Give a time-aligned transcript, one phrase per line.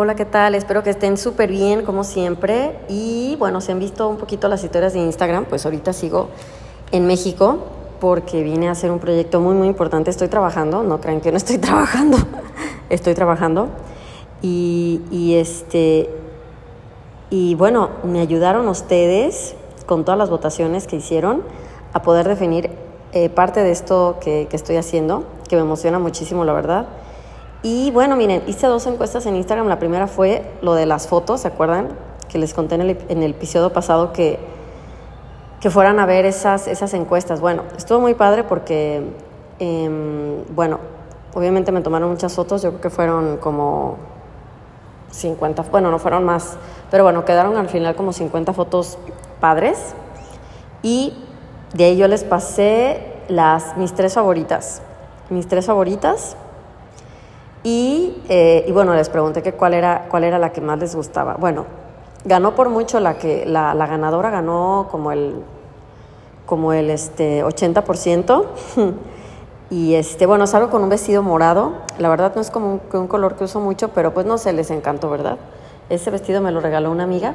[0.00, 0.54] Hola, ¿qué tal?
[0.54, 2.78] Espero que estén súper bien, como siempre.
[2.88, 6.28] Y bueno, si han visto un poquito las historias de Instagram, pues ahorita sigo
[6.92, 7.64] en México
[7.98, 10.08] porque vine a hacer un proyecto muy, muy importante.
[10.08, 12.16] Estoy trabajando, no crean que no estoy trabajando,
[12.90, 13.70] estoy trabajando.
[14.40, 16.08] Y, y, este,
[17.28, 19.56] y bueno, me ayudaron ustedes
[19.86, 21.42] con todas las votaciones que hicieron
[21.92, 22.70] a poder definir
[23.10, 26.86] eh, parte de esto que, que estoy haciendo, que me emociona muchísimo, la verdad.
[27.62, 29.66] Y bueno, miren, hice dos encuestas en Instagram.
[29.66, 31.88] La primera fue lo de las fotos, ¿se acuerdan?
[32.28, 34.38] Que les conté en el, episodio pasado que,
[35.60, 37.40] que fueran a ver esas, esas encuestas.
[37.40, 39.02] Bueno, estuvo muy padre porque,
[39.58, 40.78] eh, bueno,
[41.34, 43.96] obviamente me tomaron muchas fotos, yo creo que fueron como
[45.10, 46.56] 50, bueno, no fueron más,
[46.90, 48.98] pero bueno, quedaron al final como 50 fotos
[49.40, 49.94] padres.
[50.82, 51.12] Y
[51.74, 54.80] de ahí yo les pasé las, mis tres favoritas.
[55.28, 56.36] Mis tres favoritas
[57.68, 60.96] y, eh, y, bueno, les pregunté que cuál era, cuál era la que más les
[60.96, 61.34] gustaba.
[61.34, 61.66] Bueno,
[62.24, 65.42] ganó por mucho la que la, la ganadora ganó como el
[66.46, 68.44] como el este 80%.
[69.70, 71.74] y este, bueno, salgo con un vestido morado.
[71.98, 74.54] La verdad no es como un, un, color que uso mucho, pero pues no sé,
[74.54, 75.36] les encantó, ¿verdad?
[75.90, 77.34] Ese vestido me lo regaló una amiga.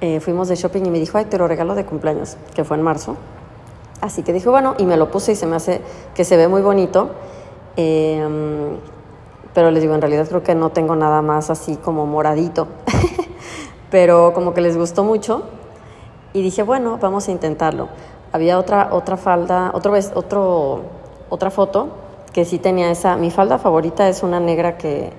[0.00, 2.76] Eh, fuimos de shopping y me dijo, ay, te lo regalo de cumpleaños, que fue
[2.76, 3.16] en marzo.
[4.00, 5.80] Así que dije, bueno, y me lo puse y se me hace
[6.14, 7.10] que se ve muy bonito.
[7.76, 8.24] Eh,
[9.54, 12.68] pero les digo, en realidad creo que no tengo nada más así como moradito,
[13.90, 15.42] pero como que les gustó mucho
[16.32, 17.88] y dije, bueno, vamos a intentarlo.
[18.32, 20.82] Había otra, otra falda, otro, otro,
[21.28, 21.88] otra foto
[22.32, 25.12] que sí tenía esa, mi falda favorita es una negra que,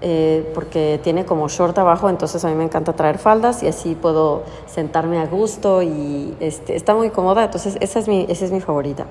[0.00, 3.94] eh, porque tiene como short abajo, entonces a mí me encanta traer faldas y así
[3.94, 8.52] puedo sentarme a gusto y este, está muy cómoda, entonces esa es mi, esa es
[8.52, 9.06] mi favorita.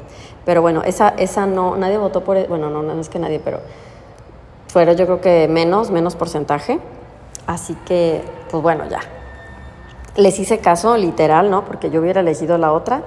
[0.45, 3.41] Pero bueno, esa, esa no, nadie votó por, e, bueno, no, no es que nadie,
[3.43, 3.59] pero
[4.75, 6.81] fuera yo creo que menos, menos porcentaje.
[7.47, 8.99] Así que, pues bueno, ya.
[10.17, 11.63] Les hice caso, literal, ¿no?
[11.63, 13.03] Porque yo hubiera elegido la otra,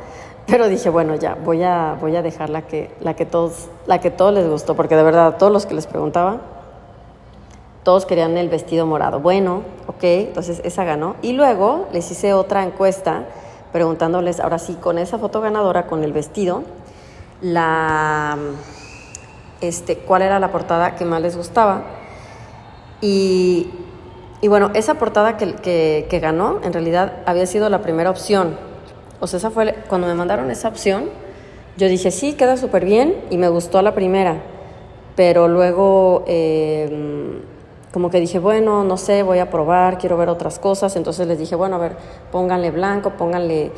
[0.46, 4.00] pero dije, bueno, ya, voy a, voy a dejar la que, la que todos, la
[4.00, 6.38] que todos les gustó, porque de verdad, a todos los que les preguntaba,
[7.82, 9.20] todos querían el vestido morado.
[9.20, 11.16] Bueno, ok, entonces esa ganó.
[11.20, 13.24] Y luego les hice otra encuesta
[13.72, 16.62] preguntándoles, ahora sí, con esa foto ganadora, con el vestido,
[17.42, 18.38] la
[19.60, 21.82] este, cuál era la portada que más les gustaba.
[23.00, 23.70] Y,
[24.40, 28.56] y bueno, esa portada que, que, ganó en realidad había sido la primera opción.
[29.20, 31.06] O sea, esa fue, cuando me mandaron esa opción,
[31.76, 34.42] yo dije, sí, queda súper bien y me gustó la primera.
[35.16, 37.40] Pero luego, eh,
[37.92, 40.94] como que dije, bueno, no sé, voy a probar, quiero ver otras cosas.
[40.94, 41.96] Entonces les dije, bueno, a ver,
[42.30, 43.72] pónganle blanco, pónganle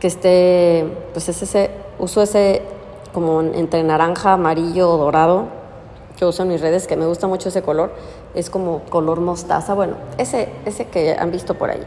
[0.00, 2.62] que esté, pues ese, uso ese
[3.12, 5.46] como entre naranja, amarillo dorado,
[6.16, 7.92] que uso en mis redes, que me gusta mucho ese color,
[8.34, 11.82] es como color mostaza, bueno, ese, ese que han visto por ahí.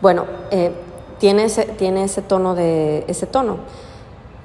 [0.00, 0.72] Bueno, eh,
[1.18, 3.58] tiene, ese, tiene ese tono de ese tono.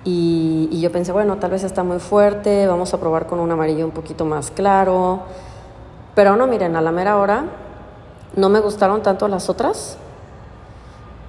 [0.03, 3.51] Y, y, yo pensé, bueno, tal vez está muy fuerte, vamos a probar con un
[3.51, 5.21] amarillo un poquito más claro.
[6.15, 7.45] Pero no, miren, a la mera hora
[8.35, 9.97] no me gustaron tanto las otras.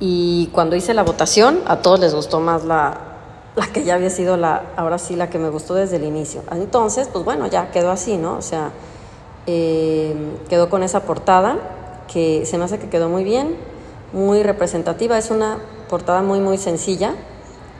[0.01, 3.08] Y cuando hice la votación, a todos les gustó más la,
[3.59, 6.43] la que ya había sido la, ahora sí, la que me gustó desde el inicio.
[6.53, 8.37] Entonces, pues bueno, ya quedó así, ¿no?
[8.37, 8.71] O sea,
[9.47, 10.15] eh,
[10.49, 11.59] quedó con esa portada
[12.11, 13.57] que se me hace que quedó muy bien,
[14.13, 15.19] muy representativa.
[15.19, 15.59] Es una
[15.89, 17.15] portada muy, muy sencilla,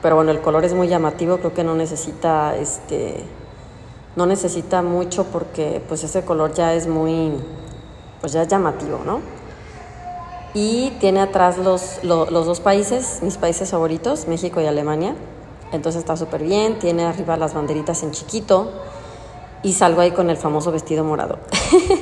[0.01, 3.23] pero bueno, el color es muy llamativo, creo que no necesita, este,
[4.15, 7.33] no necesita mucho porque pues ese color ya es muy,
[8.21, 9.21] pues ya es llamativo, ¿no?
[10.53, 15.15] Y tiene atrás los, los, los dos países, mis países favoritos, México y Alemania.
[15.71, 18.71] Entonces está súper bien, tiene arriba las banderitas en chiquito
[19.61, 21.37] y salgo ahí con el famoso vestido morado.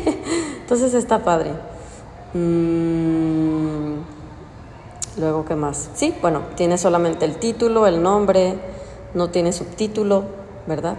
[0.61, 1.51] Entonces está padre.
[2.33, 3.99] Mm,
[5.17, 5.89] luego, ¿qué más?
[5.95, 8.57] Sí, bueno, tiene solamente el título, el nombre,
[9.13, 10.23] no tiene subtítulo,
[10.65, 10.95] ¿verdad?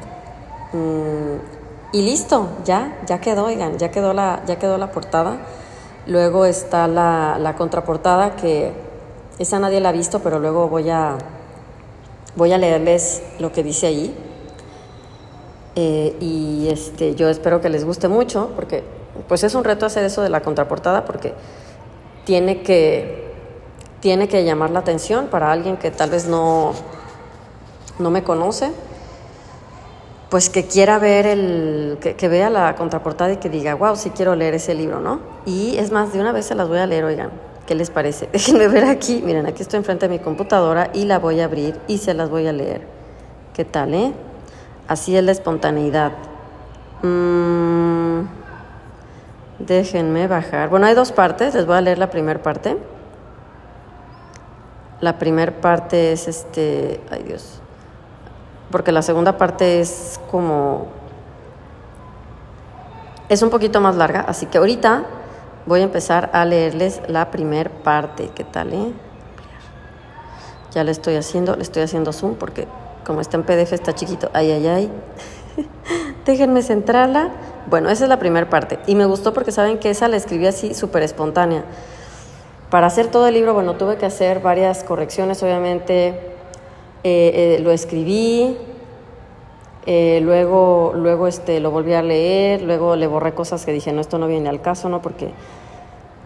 [0.72, 5.38] Mm, y listo, ya, ya quedó, oigan, ya quedó la, ya quedó la portada.
[6.06, 8.72] Luego está la, la contraportada que
[9.38, 11.16] esa nadie la ha visto, pero luego voy a
[12.36, 14.14] Voy a leerles lo que dice ahí.
[15.76, 18.82] Eh, y este, yo espero que les guste mucho, porque
[19.28, 21.34] pues es un reto hacer eso de la contraportada, porque
[22.24, 23.32] tiene que,
[24.00, 26.72] tiene que llamar la atención para alguien que tal vez no,
[27.98, 28.70] no me conoce,
[30.30, 34.10] pues que quiera ver el, que, que vea la contraportada y que diga, wow, sí
[34.10, 35.20] quiero leer ese libro, ¿no?
[35.46, 37.30] Y es más, de una vez se las voy a leer, oigan.
[37.68, 38.28] ¿Qué les parece?
[38.32, 39.22] Déjenme ver aquí.
[39.24, 42.30] Miren, aquí estoy enfrente de mi computadora y la voy a abrir y se las
[42.30, 42.80] voy a leer.
[43.52, 44.12] ¿Qué tal, eh?
[44.88, 46.12] Así es la espontaneidad.
[47.02, 48.22] Mm,
[49.58, 50.70] Déjenme bajar.
[50.70, 52.78] Bueno, hay dos partes, les voy a leer la primera parte.
[55.00, 57.60] La primera parte es este, ay Dios,
[58.70, 60.88] porque la segunda parte es como,
[63.28, 65.04] es un poquito más larga, así que ahorita
[65.68, 68.30] voy a empezar a leerles la primera parte.
[68.34, 68.92] ¿Qué tal, eh?
[70.72, 72.66] Ya le estoy haciendo, le estoy haciendo zoom porque
[73.04, 74.30] como está en PDF está chiquito.
[74.32, 74.90] Ay, ay, ay.
[76.26, 77.30] Déjenme centrarla.
[77.68, 78.78] Bueno, esa es la primera parte.
[78.86, 81.64] Y me gustó porque saben que esa la escribí así súper espontánea.
[82.70, 86.08] Para hacer todo el libro, bueno, tuve que hacer varias correcciones, obviamente.
[87.04, 88.56] Eh, eh, lo escribí,
[89.86, 94.00] eh, luego, luego este, lo volví a leer, luego le borré cosas que dije, no,
[94.00, 95.00] esto no viene al caso, ¿no?
[95.00, 95.30] Porque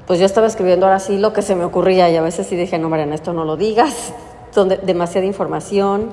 [0.06, 2.56] pues yo estaba escribiendo ahora sí lo que se me ocurría y a veces sí
[2.56, 4.12] dije, no, Mariana, esto no lo digas,
[4.50, 6.10] son demasiada información.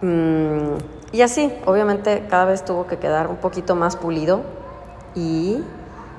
[0.00, 0.76] Mm,
[1.12, 4.40] y así, obviamente cada vez tuvo que quedar un poquito más pulido
[5.14, 5.62] y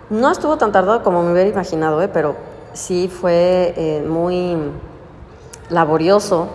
[0.10, 2.08] no estuvo tan tardado como me hubiera imaginado, ¿eh?
[2.08, 2.36] pero
[2.74, 4.56] sí fue eh, muy
[5.70, 6.48] laborioso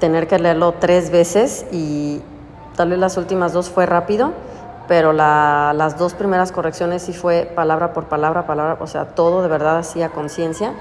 [0.00, 2.20] tener que leerlo tres veces y
[2.82, 4.32] tal las últimas dos fue rápido,
[4.88, 9.48] pero las dos primeras correcciones sí fue palabra por palabra, palabra, o sea, todo de
[9.48, 10.72] verdad así a conciencia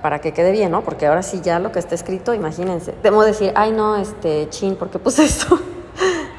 [0.00, 0.80] para que quede bien, ¿no?
[0.80, 4.76] Porque ahora sí ya lo que está escrito, imagínense, debo decir, ay no, este, chin,
[4.76, 5.58] ¿por qué puse esto?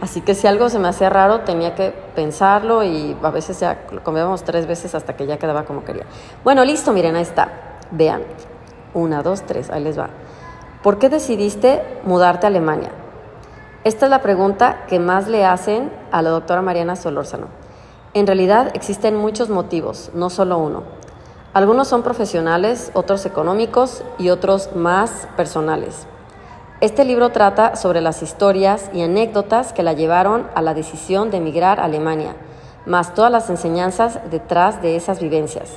[0.02, 3.86] Así que si algo se me hacía raro, tenía que pensarlo y a veces ya
[3.92, 6.06] lo comíamos tres veces hasta que ya quedaba como quería.
[6.44, 7.78] Bueno, listo, miren, ahí está.
[7.92, 8.24] Vean.
[8.96, 10.10] Una, dos, tres, ahí les va.
[10.82, 12.92] ¿Por qué decidiste mudarte a Alemania?
[13.86, 17.50] Esta es la pregunta que más le hacen a la doctora Mariana Solórzano.
[18.16, 20.82] En realidad existen muchos motivos, no solo uno.
[21.54, 26.08] Algunos son profesionales, otros económicos y otros más personales.
[26.82, 31.38] Este libro trata sobre las historias y anécdotas que la llevaron a la decisión de
[31.38, 32.36] emigrar a Alemania,
[32.88, 35.70] más todas las enseñanzas detrás de esas vivencias.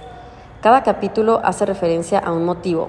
[0.63, 2.89] Cada capítulo hace referencia a un motivo,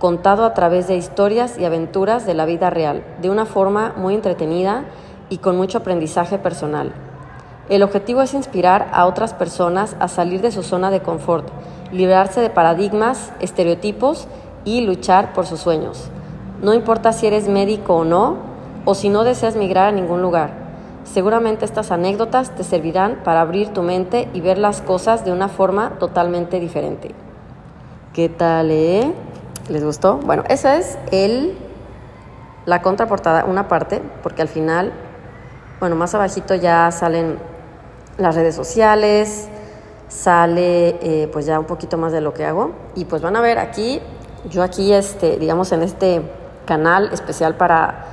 [0.00, 4.14] contado a través de historias y aventuras de la vida real, de una forma muy
[4.14, 4.86] entretenida
[5.28, 6.92] y con mucho aprendizaje personal.
[7.68, 11.46] El objetivo es inspirar a otras personas a salir de su zona de confort,
[11.92, 14.26] librarse de paradigmas, estereotipos
[14.64, 16.10] y luchar por sus sueños.
[16.62, 18.38] No importa si eres médico o no,
[18.86, 20.50] o si no deseas migrar a ningún lugar.
[21.04, 25.48] Seguramente estas anécdotas te servirán para abrir tu mente y ver las cosas de una
[25.48, 27.14] forma totalmente diferente.
[28.14, 29.12] ¿Qué tal, eh?
[29.70, 30.16] ¿Les gustó?
[30.16, 31.56] Bueno, esa es el,
[32.66, 34.92] la contraportada, una parte, porque al final,
[35.78, 37.38] bueno, más abajito ya salen
[38.18, 39.46] las redes sociales,
[40.08, 42.72] sale eh, pues ya un poquito más de lo que hago.
[42.96, 44.00] Y pues van a ver aquí,
[44.50, 46.22] yo aquí, este, digamos, en este
[46.66, 48.06] canal especial para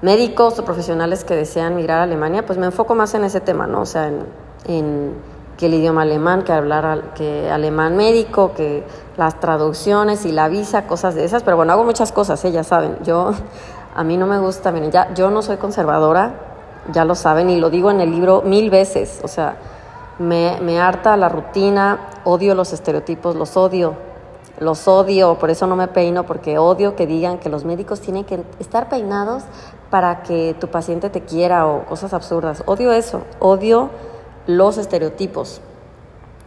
[0.00, 3.66] médicos o profesionales que desean migrar a Alemania, pues me enfoco más en ese tema,
[3.66, 3.82] ¿no?
[3.82, 4.10] O sea,
[4.66, 8.84] en, que el idioma alemán, que hablar que alemán médico, que
[9.16, 12.52] las traducciones y la visa, cosas de esas, pero bueno, hago muchas cosas, ¿eh?
[12.52, 13.32] ya saben, yo
[13.94, 16.34] a mí no me gusta, miren, ya yo no soy conservadora,
[16.92, 19.56] ya lo saben y lo digo en el libro mil veces, o sea,
[20.18, 23.94] me, me harta la rutina, odio los estereotipos, los odio,
[24.58, 28.24] los odio, por eso no me peino, porque odio que digan que los médicos tienen
[28.24, 29.42] que estar peinados
[29.90, 32.62] para que tu paciente te quiera o cosas absurdas.
[32.66, 33.90] Odio eso, odio
[34.46, 35.60] los estereotipos.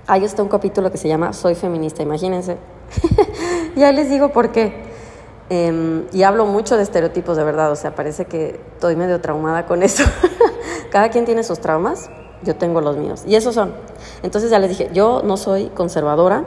[0.07, 2.57] Ahí está un capítulo que se llama Soy feminista, imagínense.
[3.75, 4.87] y ahí les digo por qué.
[5.49, 9.65] Em, y hablo mucho de estereotipos, de verdad, o sea, parece que estoy medio traumada
[9.65, 10.03] con eso.
[10.91, 12.09] Cada quien tiene sus traumas,
[12.43, 13.23] yo tengo los míos.
[13.27, 13.73] Y esos son.
[14.23, 16.45] Entonces ya les dije, yo no soy conservadora,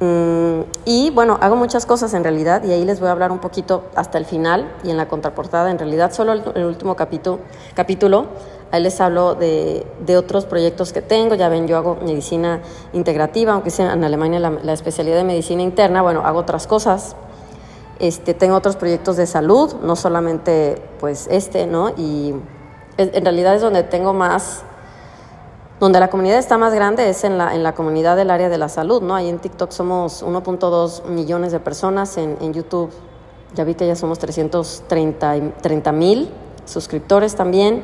[0.00, 3.38] Mm, y bueno, hago muchas cosas en realidad y ahí les voy a hablar un
[3.38, 5.70] poquito hasta el final y en la contraportada.
[5.70, 8.26] En realidad, solo el, último capítulo,
[8.74, 11.34] ahí les hablo de, de, otros proyectos que tengo.
[11.34, 12.60] Ya ven, yo hago medicina
[12.92, 17.14] integrativa, aunque sea en Alemania la, especialidad de medicina interna, bueno, hago otras cosas.
[18.00, 21.90] Este, tengo otros proyectos de salud, no solamente pues este, ¿no?
[21.96, 22.34] Y
[22.96, 24.64] en realidad es donde tengo más
[25.80, 28.58] donde la comunidad está más grande es en la, en la comunidad del área de
[28.58, 29.14] la salud, ¿no?
[29.14, 32.90] Ahí en TikTok somos 1.2 millones de personas, en, en, YouTube
[33.54, 36.30] ya vi que ya somos 330 mil
[36.64, 37.82] suscriptores también.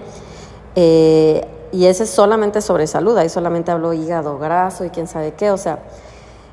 [0.77, 5.35] Eh, y ese es solamente sobre salud, ahí solamente hablo hígado graso y quién sabe
[5.35, 5.79] qué, o sea,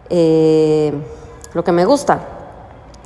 [0.10, 0.94] eh,
[1.54, 2.20] lo que me gusta,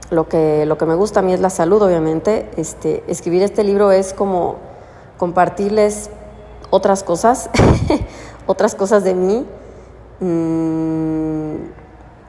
[0.10, 2.52] lo que, lo que me gusta a mí es la salud, obviamente.
[2.58, 4.58] Este, escribir este libro es como
[5.18, 6.10] compartirles
[6.70, 7.50] otras cosas,
[8.46, 9.46] otras cosas de mí,
[10.20, 11.56] mm,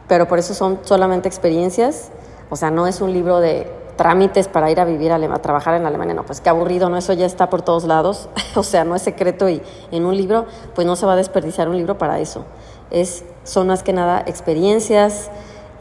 [0.06, 2.10] pero por eso son solamente experiencias,
[2.50, 5.86] o sea, no es un libro de trámites para ir a vivir a, trabajar en
[5.86, 8.96] Alemania, no, pues qué aburrido, no, eso ya está por todos lados, o sea, no
[8.96, 12.18] es secreto y en un libro, pues no se va a desperdiciar un libro para
[12.18, 12.44] eso.
[12.90, 15.30] Es, son más que nada experiencias,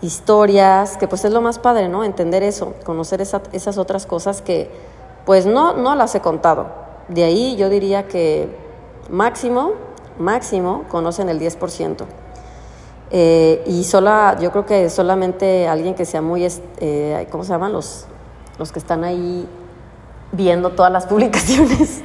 [0.03, 2.03] historias, que pues es lo más padre, ¿no?
[2.03, 4.69] Entender eso, conocer esas otras cosas que
[5.25, 6.67] pues no, no las he contado.
[7.07, 8.55] De ahí yo diría que
[9.09, 9.71] máximo,
[10.19, 12.05] máximo conocen el 10%.
[13.13, 17.73] Eh, y sola, yo creo que solamente alguien que sea muy, eh, ¿cómo se llaman?
[17.73, 18.05] Los,
[18.57, 19.47] los que están ahí
[20.31, 22.01] viendo todas las publicaciones.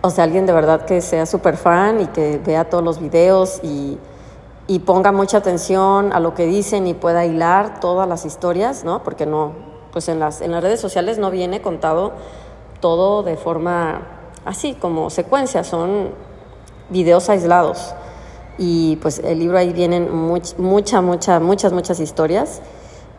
[0.00, 3.60] o sea, alguien de verdad que sea súper fan y que vea todos los videos
[3.62, 3.98] y,
[4.66, 9.04] y, ponga mucha atención a lo que dicen y pueda hilar todas las historias, ¿no?
[9.04, 9.52] Porque no,
[9.92, 12.12] pues en las, en las redes sociales no viene contado
[12.80, 14.02] todo de forma
[14.44, 16.10] así, como secuencia, son
[16.90, 17.94] videos aislados.
[18.58, 22.60] Y pues el libro ahí vienen much, mucha, mucha, muchas, muchas historias.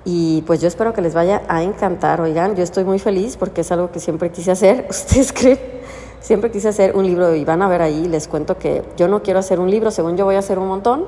[0.06, 2.20] Y pues yo espero que les vaya a encantar.
[2.22, 4.86] Oigan, yo estoy muy feliz porque es algo que siempre quise hacer.
[4.90, 5.60] Ustedes creen,
[6.20, 9.24] siempre quise hacer un libro y van a ver ahí, les cuento que yo no
[9.24, 11.06] quiero hacer un libro, según yo voy a hacer un montón.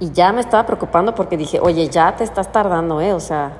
[0.00, 3.12] Y ya me estaba preocupando porque dije, oye, ya te estás tardando, ¿eh?
[3.12, 3.58] O sea,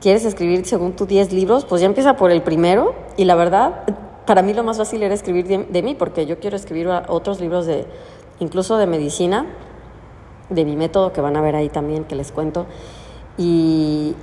[0.00, 1.64] ¿quieres escribir según tú 10 libros?
[1.64, 2.94] Pues ya empieza por el primero.
[3.16, 3.84] Y la verdad,
[4.26, 7.40] para mí lo más fácil era escribir de, de mí porque yo quiero escribir otros
[7.40, 7.86] libros de
[8.40, 9.46] incluso de medicina,
[10.50, 12.66] de mi método, que van a ver ahí también, que les cuento.
[13.36, 14.14] Y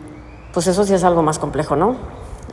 [0.53, 1.95] pues eso sí es algo más complejo, ¿no?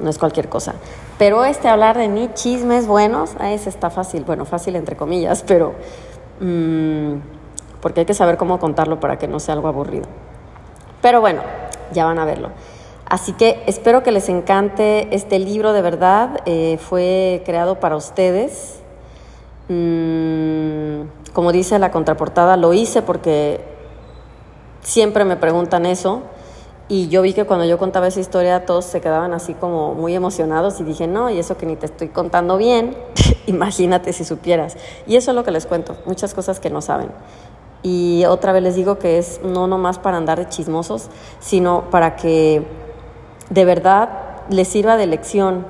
[0.00, 0.74] No es cualquier cosa.
[1.18, 5.42] Pero este hablar de mí, chismes buenos, a ese está fácil, bueno, fácil entre comillas,
[5.46, 5.74] pero
[6.40, 7.14] mm,
[7.80, 10.06] porque hay que saber cómo contarlo para que no sea algo aburrido.
[11.00, 11.42] Pero bueno,
[11.92, 12.50] ya van a verlo.
[13.06, 16.40] Así que espero que les encante este libro, de verdad.
[16.46, 18.80] Eh, fue creado para ustedes.
[19.68, 21.02] Mm,
[21.32, 23.64] como dice la contraportada, lo hice porque
[24.82, 26.22] siempre me preguntan eso.
[26.88, 30.14] Y yo vi que cuando yo contaba esa historia todos se quedaban así como muy
[30.14, 32.96] emocionados y dije, no, y eso que ni te estoy contando bien,
[33.46, 34.76] imagínate si supieras.
[35.06, 37.08] Y eso es lo que les cuento, muchas cosas que no saben.
[37.82, 41.08] Y otra vez les digo que es no nomás para andar de chismosos,
[41.40, 42.64] sino para que
[43.50, 44.10] de verdad
[44.50, 45.66] les sirva de lección,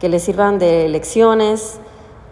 [0.00, 1.78] que les sirvan de lecciones,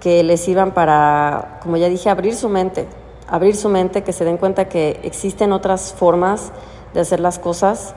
[0.00, 2.86] que les sirvan para, como ya dije, abrir su mente,
[3.26, 6.52] abrir su mente, que se den cuenta que existen otras formas
[6.94, 7.94] de hacer las cosas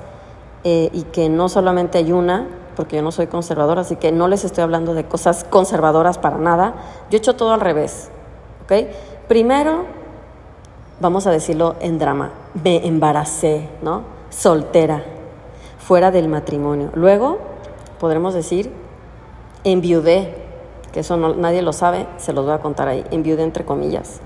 [0.63, 4.27] eh, y que no solamente hay una, porque yo no soy conservadora, así que no
[4.27, 6.75] les estoy hablando de cosas conservadoras para nada.
[7.09, 8.09] Yo he hecho todo al revés,
[8.63, 8.87] ¿ok?
[9.27, 9.85] Primero,
[10.99, 12.31] vamos a decirlo en drama,
[12.63, 14.03] me embaracé, ¿no?
[14.29, 15.03] Soltera,
[15.79, 16.89] fuera del matrimonio.
[16.93, 17.39] Luego,
[17.99, 18.71] podremos decir,
[19.63, 20.35] enviudé,
[20.91, 24.19] que eso nadie lo sabe, se los voy a contar ahí, enviudé entre comillas.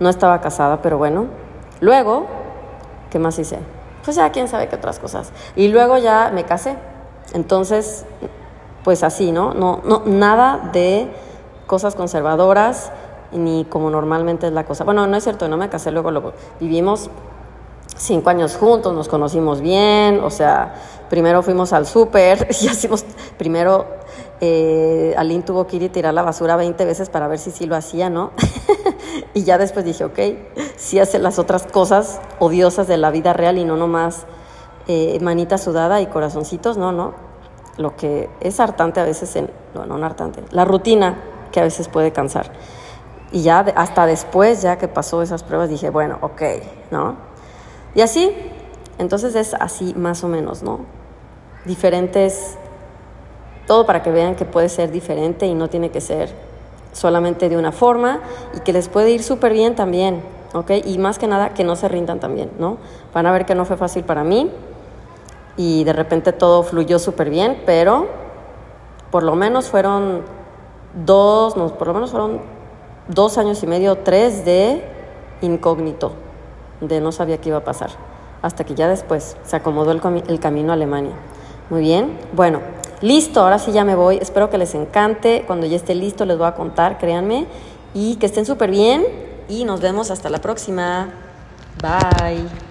[0.00, 1.26] No estaba casada, pero bueno.
[1.80, 2.26] Luego,
[3.10, 3.58] ¿qué más hice?
[4.04, 5.32] Pues ya quién sabe qué otras cosas.
[5.54, 6.76] Y luego ya me casé.
[7.34, 8.06] Entonces,
[8.84, 9.54] pues así, ¿no?
[9.54, 11.10] No, no nada de
[11.66, 12.90] cosas conservadoras
[13.32, 14.84] ni como normalmente es la cosa.
[14.84, 17.10] Bueno, no es cierto, no me casé, luego lo vivimos
[17.96, 20.74] cinco años juntos, nos conocimos bien, o sea,
[21.08, 23.04] primero fuimos al súper y hacemos,
[23.36, 23.86] primero
[24.40, 27.76] eh, tuvo que ir y tirar la basura 20 veces para ver si sí lo
[27.76, 28.32] hacía, ¿no?
[29.34, 30.18] y ya después dije, ok,
[30.76, 34.26] sí hace las otras cosas odiosas de la vida real y no nomás
[34.86, 37.14] eh, manita sudada y corazoncitos, no, no.
[37.76, 41.88] Lo que es hartante a veces, en, no, no hartante, la rutina que a veces
[41.88, 42.50] puede cansar.
[43.30, 46.42] Y ya hasta después, ya que pasó esas pruebas, dije, bueno, ok,
[46.90, 47.27] ¿no?
[47.98, 48.32] Y así,
[48.98, 50.82] entonces es así más o menos, ¿no?
[51.64, 52.56] Diferentes
[53.66, 56.32] todo para que vean que puede ser diferente y no tiene que ser
[56.92, 58.20] solamente de una forma
[58.54, 60.22] y que les puede ir súper bien también,
[60.54, 60.70] ¿ok?
[60.84, 62.76] Y más que nada que no se rindan también, ¿no?
[63.12, 64.48] Van a ver que no fue fácil para mí
[65.56, 68.06] y de repente todo fluyó súper bien, pero
[69.10, 70.22] por lo menos fueron
[71.04, 72.42] dos, no, por lo menos fueron
[73.08, 74.84] dos años y medio, tres de
[75.40, 76.12] incógnito,
[76.80, 77.90] de no sabía qué iba a pasar,
[78.42, 81.14] hasta que ya después se acomodó el, el camino a Alemania.
[81.70, 82.60] Muy bien, bueno.
[83.00, 84.16] Listo, ahora sí ya me voy.
[84.16, 85.44] Espero que les encante.
[85.46, 87.46] Cuando ya esté listo les voy a contar, créanme.
[87.94, 89.04] Y que estén súper bien.
[89.48, 91.08] Y nos vemos hasta la próxima.
[91.80, 92.67] Bye.